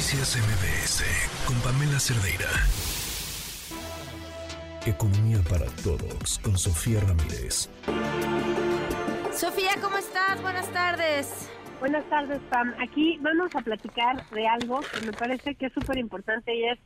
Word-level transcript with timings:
Noticias 0.00 0.34
MBS 0.38 1.04
con 1.46 1.54
Pamela 1.60 2.00
Cerdeira. 2.00 2.48
Economía 4.86 5.40
para 5.46 5.66
todos 5.84 6.38
con 6.38 6.56
Sofía 6.56 7.00
Ramírez. 7.00 7.68
Sofía, 9.30 9.72
¿cómo 9.82 9.98
estás? 9.98 10.40
Buenas 10.40 10.72
tardes. 10.72 11.50
Buenas 11.80 12.02
tardes, 12.08 12.40
Pam. 12.48 12.72
Aquí 12.80 13.18
vamos 13.20 13.54
a 13.54 13.60
platicar 13.60 14.26
de 14.30 14.48
algo 14.48 14.80
que 14.80 15.04
me 15.04 15.12
parece 15.12 15.54
que 15.54 15.66
es 15.66 15.72
súper 15.74 15.98
importante 15.98 16.54
y 16.54 16.64
es 16.64 16.78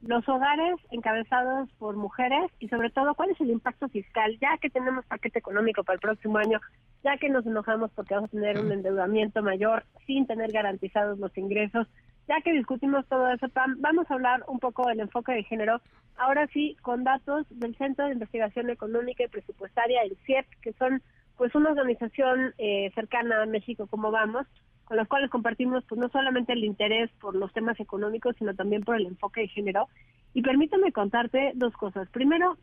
los 0.00 0.26
hogares 0.26 0.76
encabezados 0.90 1.68
por 1.78 1.96
mujeres 1.96 2.50
y 2.58 2.68
sobre 2.68 2.88
todo 2.88 3.14
cuál 3.14 3.32
es 3.32 3.40
el 3.42 3.50
impacto 3.50 3.90
fiscal, 3.90 4.38
ya 4.40 4.56
que 4.56 4.70
tenemos 4.70 5.04
paquete 5.04 5.38
económico 5.38 5.84
para 5.84 5.96
el 5.96 6.00
próximo 6.00 6.38
año, 6.38 6.58
ya 7.04 7.18
que 7.18 7.28
nos 7.28 7.46
enojamos 7.46 7.90
porque 7.94 8.14
vamos 8.14 8.30
a 8.30 8.32
tener 8.32 8.58
un 8.58 8.72
endeudamiento 8.72 9.42
mayor 9.42 9.84
sin 10.06 10.26
tener 10.26 10.50
garantizados 10.50 11.18
los 11.18 11.36
ingresos, 11.36 11.86
ya 12.28 12.40
que 12.40 12.52
discutimos 12.52 13.06
todo 13.08 13.28
eso, 13.28 13.48
Pam, 13.48 13.76
vamos 13.80 14.10
a 14.10 14.14
hablar 14.14 14.44
un 14.48 14.58
poco 14.58 14.86
del 14.86 15.00
enfoque 15.00 15.32
de 15.32 15.44
género, 15.44 15.80
ahora 16.16 16.46
sí, 16.48 16.76
con 16.82 17.04
datos 17.04 17.46
del 17.50 17.76
Centro 17.76 18.06
de 18.06 18.12
Investigación 18.12 18.70
Económica 18.70 19.24
y 19.24 19.28
Presupuestaria, 19.28 20.02
el 20.02 20.16
CIEP, 20.24 20.46
que 20.60 20.72
son 20.74 21.02
pues 21.36 21.54
una 21.54 21.70
organización 21.70 22.54
eh, 22.58 22.90
cercana 22.94 23.42
a 23.42 23.46
México, 23.46 23.86
como 23.86 24.10
vamos, 24.10 24.46
con 24.84 24.96
los 24.96 25.08
cuales 25.08 25.30
compartimos 25.30 25.84
pues 25.88 26.00
no 26.00 26.08
solamente 26.10 26.52
el 26.52 26.64
interés 26.64 27.10
por 27.20 27.34
los 27.34 27.52
temas 27.52 27.80
económicos, 27.80 28.36
sino 28.38 28.54
también 28.54 28.82
por 28.82 28.96
el 28.96 29.06
enfoque 29.06 29.42
de 29.42 29.48
género. 29.48 29.88
Y 30.34 30.42
permítame 30.42 30.92
contarte 30.92 31.52
dos 31.54 31.72
cosas. 31.74 32.08
Primero, 32.10 32.56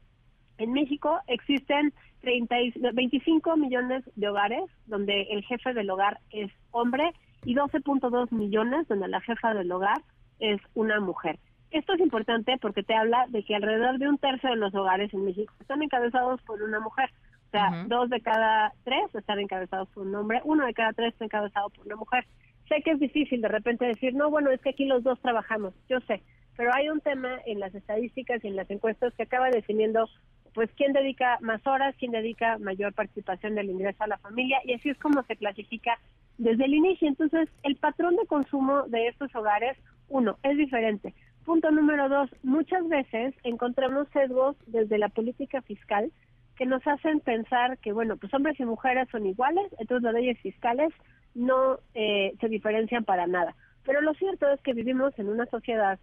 en 0.58 0.72
México 0.73 1.20
existen 1.28 1.94
30, 2.22 2.55
25 2.94 3.58
millones 3.58 4.03
de 4.16 4.30
hogares 4.30 4.64
donde 4.86 5.23
el 5.31 5.44
jefe 5.44 5.73
del 5.73 5.89
hogar 5.89 6.20
es 6.31 6.52
hombre 6.72 7.12
y 7.45 7.55
12.2 7.55 8.31
millones 8.31 8.88
donde 8.88 9.07
la 9.07 9.21
jefa 9.21 9.53
del 9.53 9.71
hogar 9.71 10.02
es 10.39 10.59
una 10.73 10.99
mujer. 10.99 11.39
Esto 11.71 11.93
es 11.93 11.99
importante 11.99 12.58
porque 12.59 12.83
te 12.83 12.95
habla 12.95 13.25
de 13.30 13.44
que 13.44 13.55
alrededor 13.55 14.00
de 14.00 14.09
un 14.09 14.17
tercio 14.17 14.50
de 14.50 14.55
los 14.55 14.73
hogares 14.73 15.14
en 15.14 15.25
México 15.25 15.53
están 15.59 15.81
encabezados 15.83 16.41
por 16.44 16.61
una 16.61 16.80
mujer. 16.80 17.09
O 17.47 17.52
sea, 17.52 17.83
dos 17.88 18.09
de 18.09 18.22
cada 18.22 18.73
tres 18.83 19.14
están 19.14 19.39
encabezados 19.39 19.89
por 19.89 20.05
un 20.05 20.16
hombre, 20.16 20.41
uno 20.44 20.66
de 20.66 20.73
cada 20.73 20.94
tres 20.94 21.14
está 21.14 21.25
encabezado 21.25 21.69
por 21.69 21.86
una 21.86 21.95
mujer. 21.95 22.25
Sé 22.67 22.81
que 22.83 22.91
es 22.91 22.99
difícil 22.99 23.42
de 23.42 23.47
repente 23.47 23.86
decir, 23.86 24.14
no, 24.14 24.30
bueno, 24.30 24.52
es 24.52 24.61
que 24.61 24.69
aquí 24.69 24.86
los 24.86 25.03
dos 25.03 25.19
trabajamos, 25.19 25.73
yo 25.89 25.99
sé, 26.02 26.21
pero 26.55 26.73
hay 26.73 26.89
un 26.89 27.02
tema 27.02 27.39
en 27.45 27.59
las 27.59 27.73
estadísticas 27.73 28.44
y 28.44 28.49
en 28.49 28.55
las 28.55 28.69
encuestas 28.69 29.14
que 29.16 29.23
acaba 29.23 29.49
definiendo 29.49 30.08
pues 30.53 30.69
quién 30.75 30.94
dedica 30.94 31.38
más 31.42 31.66
horas, 31.66 31.95
quién 31.97 32.11
dedica 32.11 32.58
mayor 32.58 32.94
participación 32.94 33.55
del 33.55 33.69
ingreso 33.69 34.03
a 34.03 34.08
la 34.08 34.17
familia 34.17 34.59
y 34.66 34.73
así 34.73 34.89
es 34.89 34.97
como 35.00 35.23
se 35.23 35.36
clasifica 35.36 35.97
desde 36.38 36.66
el 36.66 36.73
inicio. 36.73 37.08
Entonces, 37.08 37.50
el 37.64 37.75
patrón 37.75 38.16
de 38.16 38.25
consumo 38.25 38.83
de 38.88 39.08
estos 39.08 39.33
hogares, 39.36 39.77
uno, 40.08 40.38
es 40.44 40.58
diferente. 40.58 41.14
Punto 41.45 41.72
número 41.72 42.09
dos, 42.09 42.30
muchas 42.44 42.88
veces 42.88 43.33
encontramos 43.44 44.08
sesgos 44.09 44.55
desde 44.67 44.97
la 44.97 45.09
política 45.09 45.61
fiscal 45.61 46.11
que 46.55 46.66
nos 46.66 46.86
hacen 46.86 47.22
pensar 47.22 47.77
que, 47.77 47.94
bueno, 47.94 48.17
pues 48.17 48.33
hombres 48.33 48.59
y 48.59 48.66
mujeres 48.66 49.08
son 49.11 49.25
iguales, 49.25 49.66
entonces 49.80 50.03
las 50.03 50.14
leyes 50.14 50.38
fiscales 50.39 50.92
no 51.33 51.80
eh, 51.94 52.33
se 52.39 52.50
diferencian 52.50 53.05
para 53.05 53.27
nada. 53.27 53.55
Pero 53.86 54.02
lo 54.02 54.14
cierto 54.14 54.47
es 54.50 54.59
que 54.61 54.73
vivimos 54.73 55.17
en 55.17 55.30
una 55.30 55.45
sociedad 55.45 56.00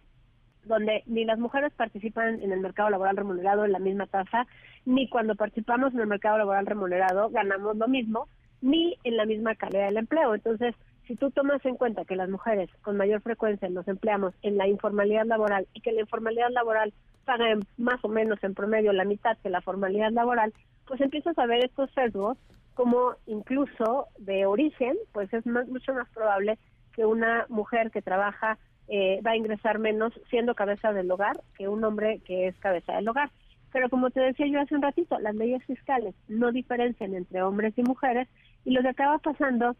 donde 0.67 1.03
ni 1.05 1.25
las 1.25 1.39
mujeres 1.39 1.73
participan 1.73 2.41
en 2.41 2.51
el 2.51 2.59
mercado 2.59 2.89
laboral 2.89 3.17
remunerado 3.17 3.65
en 3.65 3.71
la 3.71 3.79
misma 3.79 4.07
tasa, 4.07 4.47
ni 4.85 5.09
cuando 5.09 5.35
participamos 5.35 5.93
en 5.93 5.99
el 5.99 6.07
mercado 6.07 6.37
laboral 6.37 6.65
remunerado 6.65 7.29
ganamos 7.29 7.77
lo 7.77 7.87
mismo, 7.87 8.27
ni 8.61 8.97
en 9.03 9.17
la 9.17 9.25
misma 9.25 9.55
calidad 9.55 9.85
del 9.85 9.97
empleo. 9.97 10.35
Entonces, 10.35 10.75
si 11.07 11.15
tú 11.15 11.31
tomas 11.31 11.65
en 11.65 11.75
cuenta 11.77 12.05
que 12.05 12.15
las 12.15 12.29
mujeres 12.29 12.69
con 12.81 12.97
mayor 12.97 13.21
frecuencia 13.21 13.69
nos 13.69 13.87
empleamos 13.87 14.33
en 14.41 14.57
la 14.57 14.67
informalidad 14.67 15.25
laboral 15.25 15.67
y 15.73 15.81
que 15.81 15.93
la 15.93 16.01
informalidad 16.01 16.49
laboral 16.51 16.93
paga 17.25 17.45
más 17.77 18.03
o 18.03 18.09
menos 18.09 18.43
en 18.43 18.53
promedio 18.53 18.93
la 18.93 19.05
mitad 19.05 19.37
que 19.43 19.49
la 19.49 19.61
formalidad 19.61 20.11
laboral, 20.11 20.53
pues 20.85 20.99
empiezas 21.01 21.37
a 21.37 21.45
ver 21.45 21.63
estos 21.63 21.91
sesgos 21.91 22.37
como 22.73 23.15
incluso 23.25 24.07
de 24.19 24.45
origen, 24.45 24.95
pues 25.11 25.33
es 25.33 25.45
mucho 25.45 25.93
más 25.93 26.07
probable 26.09 26.57
que 26.93 27.05
una 27.05 27.45
mujer 27.49 27.89
que 27.91 28.01
trabaja 28.01 28.57
eh, 28.87 29.19
va 29.25 29.31
a 29.31 29.37
ingresar 29.37 29.79
menos 29.79 30.13
siendo 30.29 30.55
cabeza 30.55 30.93
del 30.93 31.11
hogar 31.11 31.41
que 31.57 31.67
un 31.67 31.83
hombre 31.83 32.21
que 32.25 32.47
es 32.47 32.55
cabeza 32.57 32.93
del 32.93 33.07
hogar. 33.07 33.29
Pero 33.71 33.89
como 33.89 34.09
te 34.09 34.21
decía 34.21 34.47
yo 34.47 34.61
hace 34.61 34.75
un 34.75 34.81
ratito, 34.81 35.19
las 35.19 35.35
leyes 35.35 35.63
fiscales 35.65 36.15
no 36.27 36.51
diferencian 36.51 37.13
entre 37.13 37.41
hombres 37.43 37.73
y 37.77 37.83
mujeres 37.83 38.27
y 38.63 38.71
lo 38.71 38.81
que 38.81 38.89
acaba 38.89 39.17
pasando 39.19 39.75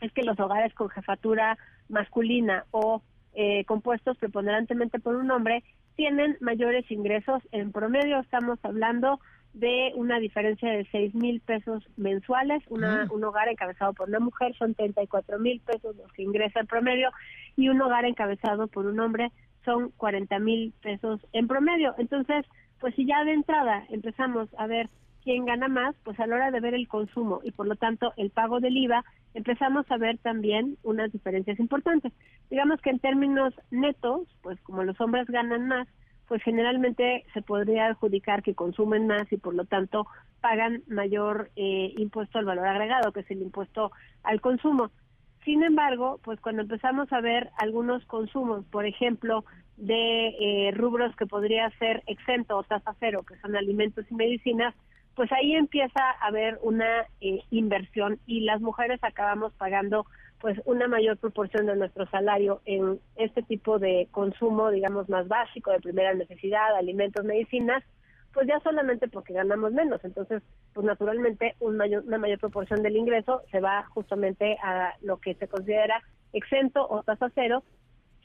es 0.00 0.12
que 0.12 0.22
los 0.22 0.38
hogares 0.38 0.74
con 0.74 0.88
jefatura 0.88 1.58
masculina 1.88 2.64
o 2.70 3.02
eh, 3.34 3.64
compuestos 3.64 4.16
preponderantemente 4.18 4.98
por 4.98 5.16
un 5.16 5.30
hombre 5.30 5.64
tienen 5.96 6.36
mayores 6.40 6.90
ingresos. 6.90 7.42
En 7.52 7.72
promedio 7.72 8.20
estamos 8.20 8.58
hablando 8.62 9.20
de 9.56 9.92
una 9.94 10.18
diferencia 10.18 10.70
de 10.70 10.86
6 10.92 11.14
mil 11.14 11.40
pesos 11.40 11.82
mensuales. 11.96 12.62
Una, 12.68 13.06
mm. 13.06 13.12
Un 13.12 13.24
hogar 13.24 13.48
encabezado 13.48 13.94
por 13.94 14.08
una 14.08 14.20
mujer 14.20 14.54
son 14.56 14.74
34 14.74 15.38
mil 15.38 15.60
pesos 15.60 15.96
los 15.96 16.12
que 16.12 16.22
ingresa 16.22 16.60
en 16.60 16.66
promedio 16.66 17.10
y 17.56 17.70
un 17.70 17.80
hogar 17.80 18.04
encabezado 18.04 18.68
por 18.68 18.86
un 18.86 19.00
hombre 19.00 19.32
son 19.64 19.90
40 19.96 20.38
mil 20.40 20.74
pesos 20.82 21.20
en 21.32 21.48
promedio. 21.48 21.94
Entonces, 21.96 22.44
pues 22.80 22.94
si 22.96 23.06
ya 23.06 23.24
de 23.24 23.32
entrada 23.32 23.84
empezamos 23.88 24.48
a 24.58 24.66
ver 24.66 24.90
quién 25.24 25.46
gana 25.46 25.68
más, 25.68 25.96
pues 26.04 26.20
a 26.20 26.26
la 26.26 26.36
hora 26.36 26.50
de 26.50 26.60
ver 26.60 26.74
el 26.74 26.86
consumo 26.86 27.40
y 27.42 27.50
por 27.50 27.66
lo 27.66 27.76
tanto 27.76 28.12
el 28.18 28.30
pago 28.30 28.60
del 28.60 28.76
IVA, 28.76 29.04
empezamos 29.32 29.90
a 29.90 29.96
ver 29.96 30.18
también 30.18 30.76
unas 30.82 31.10
diferencias 31.10 31.58
importantes. 31.58 32.12
Digamos 32.50 32.80
que 32.82 32.90
en 32.90 32.98
términos 32.98 33.54
netos, 33.70 34.28
pues 34.42 34.60
como 34.60 34.84
los 34.84 35.00
hombres 35.00 35.26
ganan 35.28 35.66
más, 35.66 35.88
pues 36.28 36.42
generalmente 36.42 37.24
se 37.32 37.42
podría 37.42 37.86
adjudicar 37.86 38.42
que 38.42 38.54
consumen 38.54 39.06
más 39.06 39.30
y 39.32 39.36
por 39.36 39.54
lo 39.54 39.64
tanto 39.64 40.06
pagan 40.40 40.82
mayor 40.88 41.50
eh, 41.56 41.94
impuesto 41.96 42.38
al 42.38 42.44
valor 42.44 42.66
agregado, 42.66 43.12
que 43.12 43.20
es 43.20 43.30
el 43.30 43.42
impuesto 43.42 43.92
al 44.22 44.40
consumo. 44.40 44.90
Sin 45.44 45.62
embargo, 45.62 46.18
pues 46.24 46.40
cuando 46.40 46.62
empezamos 46.62 47.12
a 47.12 47.20
ver 47.20 47.50
algunos 47.58 48.04
consumos, 48.06 48.64
por 48.66 48.84
ejemplo, 48.84 49.44
de 49.76 50.28
eh, 50.40 50.70
rubros 50.72 51.14
que 51.16 51.26
podría 51.26 51.70
ser 51.78 52.02
exento 52.06 52.56
o 52.56 52.64
tasa 52.64 52.96
cero, 52.98 53.24
que 53.26 53.36
son 53.36 53.54
alimentos 53.54 54.04
y 54.10 54.14
medicinas, 54.14 54.74
pues 55.14 55.30
ahí 55.32 55.54
empieza 55.54 56.00
a 56.00 56.26
haber 56.26 56.58
una 56.62 57.06
eh, 57.20 57.40
inversión 57.50 58.18
y 58.26 58.40
las 58.40 58.60
mujeres 58.60 58.98
acabamos 59.02 59.52
pagando 59.54 60.06
pues 60.46 60.60
una 60.64 60.86
mayor 60.86 61.16
proporción 61.16 61.66
de 61.66 61.74
nuestro 61.74 62.06
salario 62.06 62.60
en 62.66 63.00
este 63.16 63.42
tipo 63.42 63.80
de 63.80 64.06
consumo, 64.12 64.70
digamos, 64.70 65.08
más 65.08 65.26
básico, 65.26 65.72
de 65.72 65.80
primera 65.80 66.14
necesidad, 66.14 66.76
alimentos, 66.76 67.24
medicinas, 67.24 67.82
pues 68.32 68.46
ya 68.46 68.60
solamente 68.60 69.08
porque 69.08 69.32
ganamos 69.32 69.72
menos. 69.72 70.04
Entonces, 70.04 70.44
pues 70.72 70.86
naturalmente 70.86 71.56
un 71.58 71.76
mayor, 71.76 72.04
una 72.06 72.18
mayor 72.18 72.38
proporción 72.38 72.80
del 72.84 72.96
ingreso 72.96 73.42
se 73.50 73.58
va 73.58 73.86
justamente 73.86 74.56
a 74.62 74.94
lo 75.02 75.16
que 75.16 75.34
se 75.34 75.48
considera 75.48 76.00
exento 76.32 76.86
o 76.88 77.02
tasa 77.02 77.28
cero, 77.34 77.64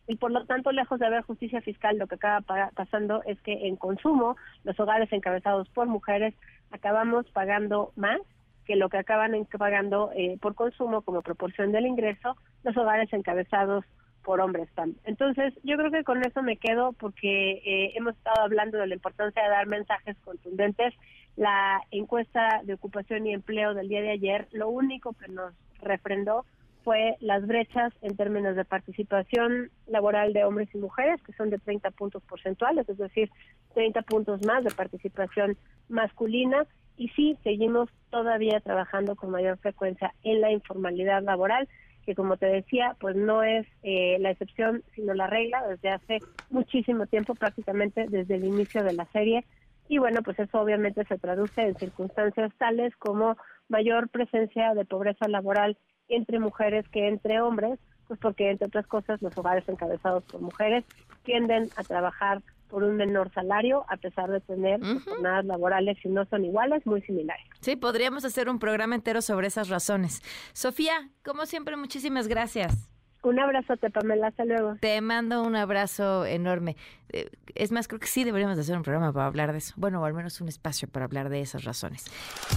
y 0.05 0.15
por 0.17 0.29
lo 0.29 0.45
tanto, 0.45 0.71
lejos 0.71 0.99
de 0.99 1.07
haber 1.07 1.23
justicia 1.23 1.59
fiscal, 1.61 1.97
lo 1.97 2.05
que 2.05 2.15
acaba 2.15 2.45
pasando 2.75 3.23
es 3.23 3.41
que 3.41 3.67
en 3.67 3.77
consumo, 3.77 4.37
los 4.63 4.79
hogares 4.79 5.11
encabezados 5.11 5.69
por 5.69 5.87
mujeres 5.87 6.35
acabamos 6.69 7.27
pagando 7.31 7.93
más 7.95 8.21
que 8.65 8.75
lo 8.75 8.89
que 8.89 8.97
acaban 8.97 9.33
pagando 9.57 10.11
eh, 10.15 10.37
por 10.41 10.55
consumo 10.55 11.01
como 11.01 11.21
proporción 11.21 11.71
del 11.71 11.85
ingreso 11.85 12.35
los 12.63 12.75
hogares 12.77 13.11
encabezados 13.13 13.85
por 14.23 14.39
hombres 14.39 14.69
también. 14.75 14.99
Entonces, 15.05 15.53
yo 15.63 15.77
creo 15.77 15.91
que 15.91 16.03
con 16.03 16.23
eso 16.23 16.43
me 16.43 16.57
quedo 16.57 16.93
porque 16.93 17.53
eh, 17.65 17.93
hemos 17.95 18.15
estado 18.15 18.43
hablando 18.43 18.77
de 18.77 18.87
la 18.87 18.95
importancia 18.95 19.41
de 19.41 19.49
dar 19.49 19.67
mensajes 19.67 20.15
contundentes. 20.23 20.93
La 21.35 21.81
encuesta 21.91 22.61
de 22.63 22.73
ocupación 22.73 23.25
y 23.25 23.33
empleo 23.33 23.73
del 23.73 23.87
día 23.87 24.01
de 24.01 24.11
ayer, 24.11 24.47
lo 24.51 24.69
único 24.69 25.13
que 25.13 25.27
nos 25.27 25.53
refrendó 25.81 26.45
fue 26.83 27.15
las 27.19 27.45
brechas 27.45 27.93
en 28.01 28.17
términos 28.17 28.55
de 28.55 28.65
participación 28.65 29.69
laboral 29.87 30.33
de 30.33 30.43
hombres 30.43 30.69
y 30.73 30.77
mujeres, 30.77 31.21
que 31.23 31.33
son 31.33 31.49
de 31.49 31.59
30 31.59 31.91
puntos 31.91 32.23
porcentuales, 32.23 32.89
es 32.89 32.97
decir, 32.97 33.29
30 33.73 34.01
puntos 34.03 34.45
más 34.45 34.63
de 34.63 34.71
participación 34.71 35.57
masculina. 35.89 36.65
Y 36.97 37.09
sí, 37.09 37.37
seguimos 37.43 37.89
todavía 38.09 38.59
trabajando 38.59 39.15
con 39.15 39.31
mayor 39.31 39.57
frecuencia 39.57 40.13
en 40.23 40.41
la 40.41 40.51
informalidad 40.51 41.23
laboral, 41.23 41.67
que 42.05 42.15
como 42.15 42.37
te 42.37 42.47
decía, 42.47 42.95
pues 42.99 43.15
no 43.15 43.43
es 43.43 43.67
eh, 43.83 44.17
la 44.19 44.31
excepción, 44.31 44.83
sino 44.95 45.13
la 45.13 45.27
regla 45.27 45.65
desde 45.67 45.89
hace 45.89 46.19
muchísimo 46.49 47.05
tiempo, 47.05 47.35
prácticamente 47.35 48.05
desde 48.09 48.35
el 48.35 48.45
inicio 48.45 48.83
de 48.83 48.93
la 48.93 49.05
serie. 49.05 49.45
Y 49.87 49.97
bueno, 49.97 50.21
pues 50.23 50.39
eso 50.39 50.59
obviamente 50.59 51.03
se 51.05 51.17
traduce 51.17 51.61
en 51.61 51.75
circunstancias 51.75 52.51
tales 52.57 52.95
como 52.97 53.37
mayor 53.67 54.09
presencia 54.09 54.73
de 54.73 54.85
pobreza 54.85 55.27
laboral 55.27 55.77
entre 56.07 56.39
mujeres 56.39 56.87
que 56.89 57.07
entre 57.07 57.41
hombres, 57.41 57.79
pues 58.07 58.19
porque 58.19 58.49
entre 58.49 58.67
otras 58.67 58.87
cosas 58.87 59.21
los 59.21 59.37
hogares 59.37 59.67
encabezados 59.67 60.23
por 60.23 60.41
mujeres 60.41 60.83
tienden 61.23 61.69
a 61.77 61.83
trabajar 61.83 62.41
por 62.71 62.83
un 62.83 62.95
menor 62.95 63.31
salario 63.33 63.85
a 63.89 63.97
pesar 63.97 64.31
de 64.31 64.39
tener 64.39 64.79
pues, 64.79 65.03
jornadas 65.03 65.45
laborales 65.45 65.97
si 66.01 66.09
no 66.09 66.25
son 66.25 66.45
iguales, 66.45 66.83
muy 66.85 67.01
similares. 67.01 67.45
Sí, 67.59 67.75
podríamos 67.75 68.25
hacer 68.25 68.49
un 68.49 68.57
programa 68.57 68.95
entero 68.95 69.21
sobre 69.21 69.47
esas 69.47 69.67
razones. 69.69 70.21
Sofía, 70.53 71.09
como 71.23 71.45
siempre, 71.45 71.75
muchísimas 71.75 72.27
gracias. 72.27 72.87
Un 73.23 73.39
abrazote, 73.39 73.91
Pamela. 73.91 74.27
Hasta 74.29 74.45
luego. 74.45 74.77
Te 74.81 74.99
mando 75.01 75.43
un 75.43 75.55
abrazo 75.55 76.25
enorme. 76.25 76.75
Eh, 77.09 77.29
Es 77.53 77.71
más, 77.71 77.87
creo 77.87 77.99
que 77.99 78.07
sí 78.07 78.23
deberíamos 78.23 78.55
de 78.57 78.63
hacer 78.63 78.75
un 78.75 78.81
programa 78.81 79.13
para 79.13 79.27
hablar 79.27 79.51
de 79.51 79.59
eso. 79.59 79.73
Bueno, 79.77 80.01
o 80.01 80.05
al 80.05 80.13
menos 80.15 80.41
un 80.41 80.47
espacio 80.47 80.87
para 80.87 81.05
hablar 81.05 81.29
de 81.29 81.41
esas 81.41 81.63
razones. 81.63 82.05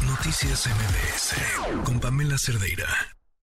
Noticias 0.07 0.67
MBS 0.67 1.85
con 1.85 2.01
Pamela 2.01 2.39
Cerdeira. 2.39 2.87